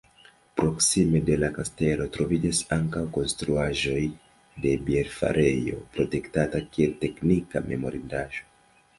[0.59, 3.99] Proksime de la kastelo troviĝas ankaŭ konstruaĵoj
[4.63, 8.43] de bierfarejo, protektata kiel teknika memorindaĵo.